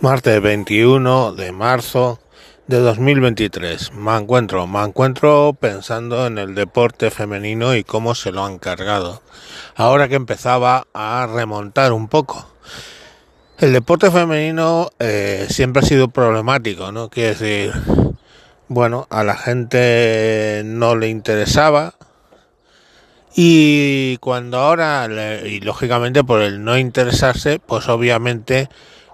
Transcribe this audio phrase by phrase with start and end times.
[0.00, 2.18] Martes 21 de marzo
[2.66, 3.92] de 2023.
[3.92, 9.20] Me encuentro, me encuentro pensando en el deporte femenino y cómo se lo han cargado.
[9.76, 12.50] Ahora que empezaba a remontar un poco.
[13.58, 17.10] El deporte femenino eh, siempre ha sido problemático, ¿no?
[17.10, 17.72] Quiere decir,
[18.68, 21.94] bueno, a la gente no le interesaba,
[23.34, 25.06] y cuando ahora,
[25.44, 28.68] y lógicamente por el no interesarse, pues obviamente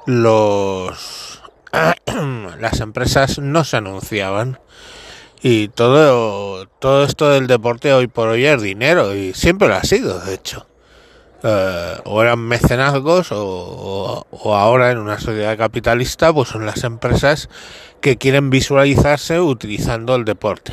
[0.06, 1.42] los
[2.60, 4.58] las empresas no se anunciaban.
[5.42, 9.82] Y todo todo esto del deporte hoy por hoy es dinero y siempre lo ha
[9.84, 10.66] sido de hecho.
[11.42, 17.50] Eh, o eran mecenazgos o, o, ahora en una sociedad capitalista pues son las empresas
[18.00, 20.72] que quieren visualizarse utilizando el deporte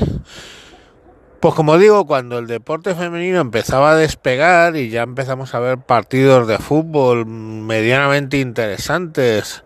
[1.43, 5.77] pues como digo, cuando el deporte femenino empezaba a despegar y ya empezamos a ver
[5.77, 9.65] partidos de fútbol medianamente interesantes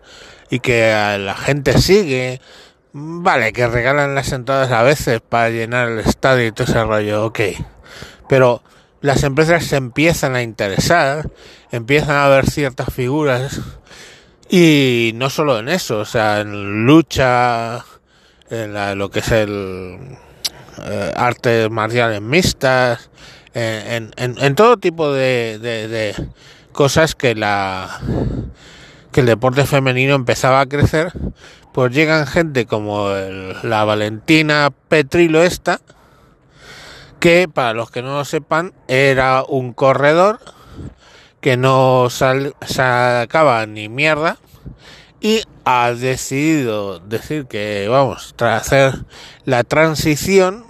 [0.50, 2.40] y que la gente sigue,
[2.92, 7.26] vale, que regalan las entradas a veces para llenar el estadio y todo ese rollo,
[7.26, 7.40] ok.
[8.28, 8.64] Pero
[9.00, 11.30] las empresas se empiezan a interesar,
[11.70, 13.60] empiezan a ver ciertas figuras
[14.50, 17.84] y no solo en eso, o sea, en lucha,
[18.50, 20.18] en lo que es el
[20.84, 23.10] eh, artes marciales mixtas,
[23.54, 26.14] en, en, todo tipo de, de,
[26.70, 28.00] cosas que la
[29.10, 31.12] que el deporte femenino empezaba a crecer,
[31.72, 33.08] pues llegan gente como
[33.62, 35.80] la Valentina Petrilo esta,
[37.18, 40.38] que para los que no lo sepan era un corredor
[41.40, 44.38] que no sacaba ni mierda
[45.20, 48.94] y ha decidido decir que vamos a hacer
[49.44, 50.64] la transición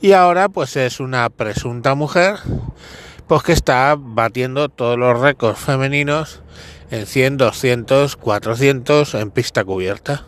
[0.00, 2.36] y ahora pues es una presunta mujer
[3.26, 6.40] pues que está batiendo todos los récords femeninos
[6.90, 10.24] en 100, 200, 400 en pista cubierta.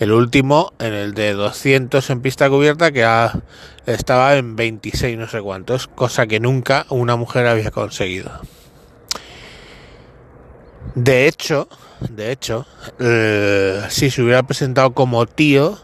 [0.00, 3.06] El último en el de 200 en pista cubierta que
[3.86, 8.40] estaba en 26 no sé cuántos, cosa que nunca una mujer había conseguido.
[10.94, 11.68] De hecho,
[12.00, 12.66] de hecho,
[12.98, 15.78] eh, si se hubiera presentado como tío,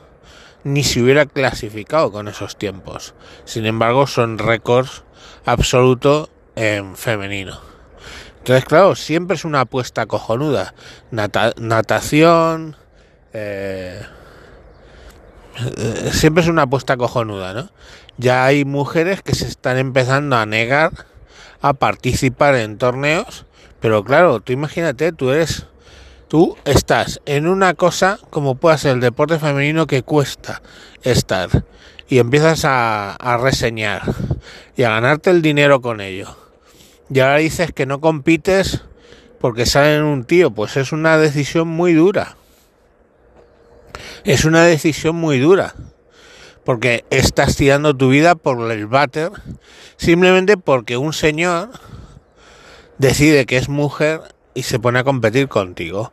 [0.65, 3.15] ni se hubiera clasificado con esos tiempos.
[3.45, 5.03] Sin embargo, son récords
[5.45, 7.61] absolutos en femenino.
[8.39, 10.75] Entonces, claro, siempre es una apuesta cojonuda.
[11.11, 12.77] natación.
[13.33, 14.01] Eh,
[15.77, 17.71] eh, siempre es una apuesta cojonuda, ¿no?
[18.17, 20.93] Ya hay mujeres que se están empezando a negar
[21.63, 23.45] a participar en torneos,
[23.81, 25.67] pero claro, tú imagínate, tú eres
[26.31, 30.63] tú estás en una cosa como puede ser el deporte femenino que cuesta
[31.03, 31.65] estar
[32.09, 34.03] y empiezas a, reseñar
[34.77, 36.37] y a ganarte el dinero con ello.
[37.13, 38.83] Y ahora dices que no compites
[39.41, 42.37] porque sale en un tío, pues es una decisión muy dura.
[44.25, 45.75] Es una decisión muy dura.
[46.65, 49.31] Porque estás tirando tu vida por el váter
[49.97, 51.71] simplemente porque un señor
[53.01, 54.21] decide que es mujer
[54.53, 56.13] y se pone a competir contigo.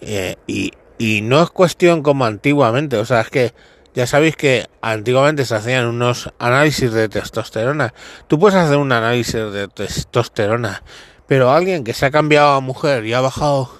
[0.00, 3.54] Eh, y, y no es cuestión como antiguamente, o sea, es que
[3.94, 7.92] ya sabéis que antiguamente se hacían unos análisis de testosterona.
[8.26, 10.82] Tú puedes hacer un análisis de testosterona,
[11.28, 13.70] pero alguien que se ha cambiado a mujer y ha bajado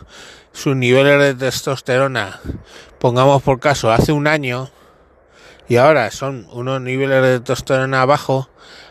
[0.53, 2.41] sus niveles de testosterona,
[3.01, 4.71] pongamos por caso, hace un año,
[5.67, 8.51] y ahora son unos niveles de testosterona bajo,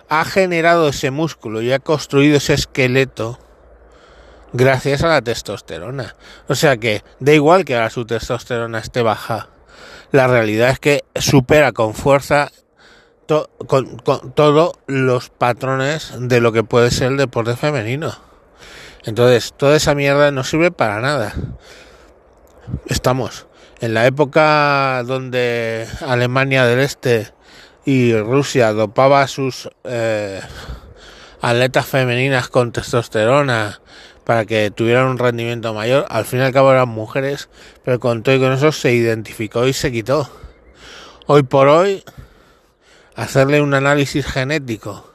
[0.09, 3.39] ha generado ese músculo y ha construido ese esqueleto
[4.53, 6.15] gracias a la testosterona.
[6.47, 9.49] O sea que da igual que ahora su testosterona esté baja.
[10.11, 12.51] La realidad es que supera con fuerza
[13.67, 13.97] con,
[14.35, 18.13] todos los patrones de lo que puede ser el deporte femenino.
[19.05, 21.33] Entonces, toda esa mierda no sirve para nada.
[22.85, 23.47] Estamos
[23.81, 27.33] en la época donde Alemania del Este
[27.85, 30.41] y Rusia dopaba a sus eh,
[31.41, 33.81] atletas femeninas con testosterona
[34.23, 36.05] para que tuvieran un rendimiento mayor.
[36.09, 37.49] Al fin y al cabo eran mujeres,
[37.83, 40.29] pero con todo y con eso se identificó y se quitó.
[41.25, 42.03] Hoy por hoy,
[43.15, 45.09] hacerle un análisis genético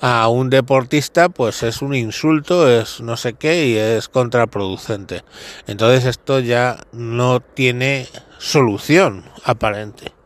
[0.00, 5.24] a un deportista, pues es un insulto, es no sé qué y es contraproducente.
[5.66, 8.06] Entonces esto ya no tiene
[8.38, 10.17] solución aparente.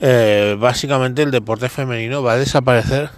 [0.00, 3.10] Eh, básicamente el deporte femenino va a desaparecer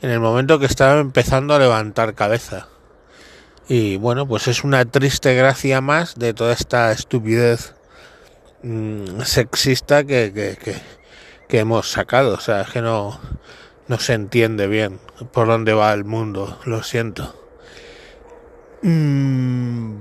[0.00, 2.68] en el momento que está empezando a levantar cabeza.
[3.68, 7.74] Y bueno, pues es una triste gracia más de toda esta estupidez
[8.62, 10.76] mm, sexista que, que,
[11.48, 12.34] que, hemos sacado.
[12.34, 13.20] O sea, es que no,
[13.88, 14.98] no se entiende bien
[15.32, 17.36] por dónde va el mundo, lo siento.
[18.82, 20.00] Mm,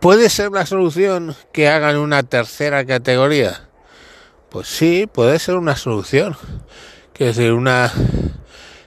[0.00, 3.68] ¿Puede ser la solución que hagan una tercera categoría?
[4.54, 6.36] Pues sí, puede ser una solución.
[7.12, 7.92] Quiero decir, una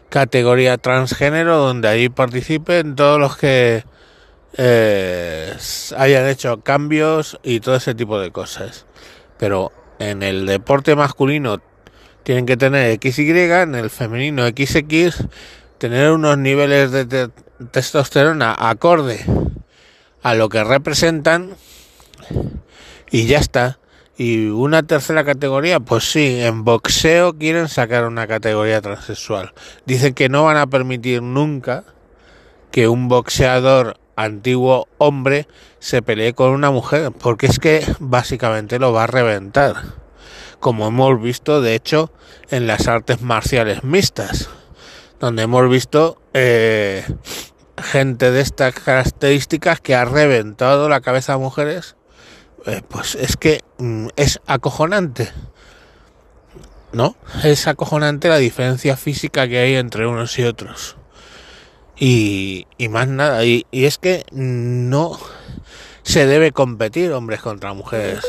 [0.07, 3.83] categoría transgénero donde ahí participen todos los que
[4.55, 5.53] eh,
[5.97, 8.85] hayan hecho cambios y todo ese tipo de cosas.
[9.37, 11.57] Pero en el deporte masculino
[12.23, 15.27] tienen que tener XY, en el femenino XX,
[15.79, 17.29] tener unos niveles de
[17.71, 19.25] testosterona acorde
[20.23, 21.57] a lo que representan
[23.11, 23.79] y ya está.
[24.17, 29.53] Y una tercera categoría, pues sí, en boxeo quieren sacar una categoría transexual.
[29.85, 31.83] Dicen que no van a permitir nunca
[32.71, 35.47] que un boxeador antiguo hombre
[35.77, 39.75] se pelee con una mujer, porque es que básicamente lo va a reventar.
[40.59, 42.11] Como hemos visto, de hecho,
[42.49, 44.49] en las artes marciales mixtas,
[45.19, 47.05] donde hemos visto eh,
[47.77, 51.96] gente de estas características que ha reventado la cabeza a mujeres,
[52.67, 55.31] eh, pues es que mm, es acojonante.
[56.93, 57.15] ¿No?
[57.43, 60.95] Es acojonante la diferencia física que hay entre unos y otros.
[61.97, 63.43] Y, y más nada.
[63.43, 65.19] Y, es que no
[66.03, 68.25] se debe competir hombres contra mujeres.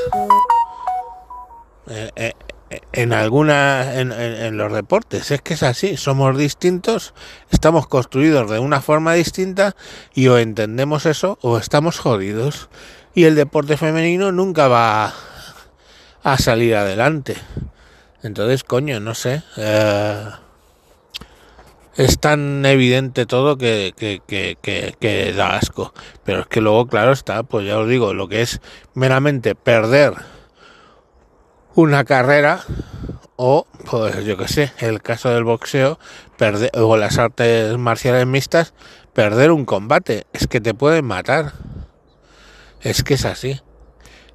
[1.87, 2.33] Eh, eh,
[2.93, 7.15] en alguna en, en, los deportes es que es así somos distintos
[7.51, 9.75] estamos construidos de una forma distinta
[10.13, 12.69] y o entendemos eso o estamos jodidos
[13.19, 15.13] y el deporte femenino nunca va
[16.23, 17.37] a salir adelante
[18.23, 20.25] entonces coño no sé eh,
[21.97, 24.57] es tan evidente todo que, que, que,
[25.01, 25.93] que, da asco
[26.23, 28.61] pero es que luego claro está pues ya os digo lo que es
[28.95, 30.15] meramente perder
[31.75, 32.61] una carrera
[33.35, 36.01] o, pues yo que sé, el caso del boxeo
[36.37, 38.75] perder, o las artes marciales mixtas,
[39.13, 40.27] perder un combate.
[40.33, 41.53] Es que te pueden matar.
[42.81, 43.61] Es que es así.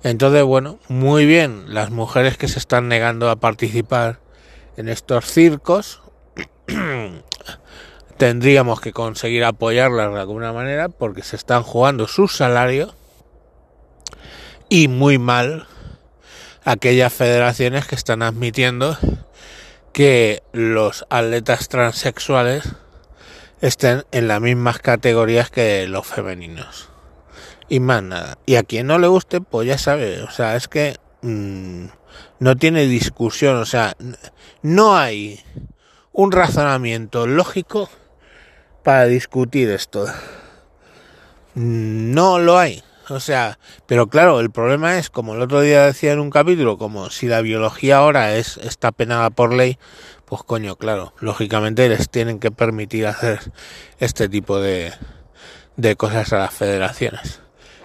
[0.04, 4.20] Entonces, bueno, muy bien las mujeres que se están negando a participar
[4.76, 6.02] en estos circos.
[8.18, 12.94] Tendríamos que conseguir apoyarlas de alguna manera porque se están jugando su salario
[14.70, 15.68] y muy mal
[16.66, 18.98] aquellas federaciones que están admitiendo
[19.94, 22.64] que los atletas transexuales
[23.62, 26.93] estén en las mismas categorías que los femeninos.
[27.70, 28.38] Y más nada.
[28.46, 31.86] Y a quien no le guste, pues ya sabe, o sea, es que mmm,
[32.40, 33.96] no tiene discusión, o sea,
[34.62, 35.40] no hay
[36.12, 37.90] un razonamiento lógico
[38.84, 40.06] para discutir esto.
[41.56, 42.84] No lo hay.
[43.10, 46.78] O sea, pero claro, el problema es, como el otro día decía en un capítulo,
[46.78, 49.78] como si la biología ahora es está penada por ley,
[50.26, 53.40] pues coño, claro, lógicamente les tienen que permitir hacer
[54.00, 54.94] este tipo de,
[55.76, 57.42] de cosas a las federaciones.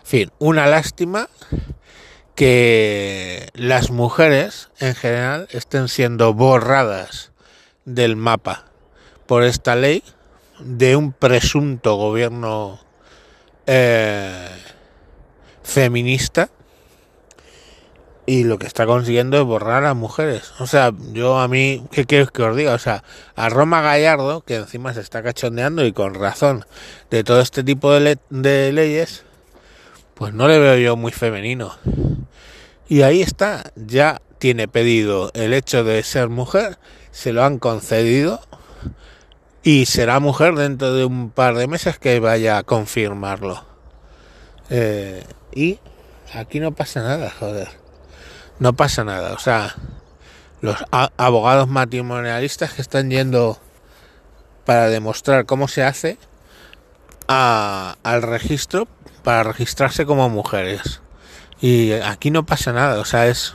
[0.08, 1.28] Fin, una lástima
[2.34, 7.32] que las mujeres en general estén siendo borradas
[7.84, 8.64] del mapa
[9.26, 10.02] por esta ley
[10.60, 12.80] de un presunto gobierno
[13.66, 14.48] eh,
[15.62, 16.48] feminista
[18.24, 20.54] y lo que está consiguiendo es borrar a mujeres.
[20.58, 22.72] O sea, yo a mí, ¿qué quiero que os diga?
[22.72, 23.04] O sea,
[23.36, 26.64] a Roma Gallardo, que encima se está cachondeando y con razón
[27.10, 29.26] de todo este tipo de leyes,
[30.18, 31.76] pues no le veo yo muy femenino.
[32.88, 36.76] Y ahí está, ya tiene pedido el hecho de ser mujer,
[37.12, 38.40] se lo han concedido
[39.62, 43.64] y será mujer dentro de un par de meses que vaya a confirmarlo.
[44.70, 45.78] Eh, y
[46.34, 47.68] aquí no pasa nada, joder.
[48.58, 49.34] No pasa nada.
[49.34, 49.76] O sea,
[50.60, 50.76] los
[51.16, 53.60] abogados matrimonialistas que están yendo
[54.64, 56.18] para demostrar cómo se hace
[57.28, 58.88] a, al registro
[59.22, 61.00] para registrarse como mujeres.
[61.60, 63.54] Y aquí no pasa nada, o sea, es...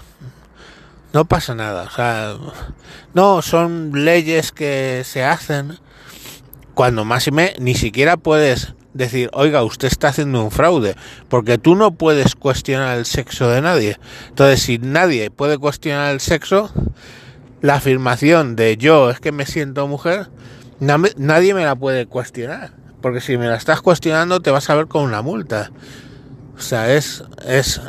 [1.11, 2.35] No pasa nada, o sea...
[3.13, 5.77] No, son leyes que se hacen
[6.73, 10.95] cuando más y me ni siquiera puedes decir, oiga, usted está haciendo un fraude,
[11.29, 13.99] porque tú no puedes cuestionar el sexo de nadie.
[14.29, 16.71] Entonces, si nadie puede cuestionar el sexo,
[17.61, 20.29] la afirmación de yo es que me siento mujer,
[20.79, 22.71] nadie me la puede cuestionar,
[23.03, 25.69] porque si me la estás cuestionando te vas a ver con una multa.
[26.57, 27.79] O sea, es, es,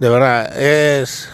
[0.00, 1.28] de verdad, es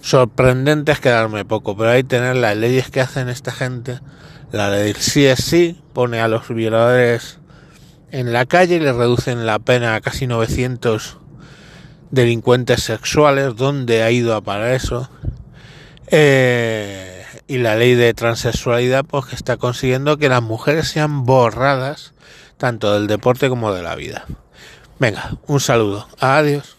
[0.00, 4.00] sorprendente es quedarme poco, pero hay que tener las leyes que hacen esta gente.
[4.50, 7.38] La ley sí es sí, pone a los violadores
[8.12, 11.16] en la calle le reducen la pena a casi 900
[12.10, 13.56] delincuentes sexuales.
[13.56, 15.08] ¿Dónde ha ido a parar eso?
[16.08, 22.14] Eh, y la ley de transexualidad pues que está consiguiendo que las mujeres sean borradas
[22.56, 24.24] tanto del deporte como de la vida.
[24.98, 26.06] Venga, un saludo.
[26.20, 26.76] Adiós.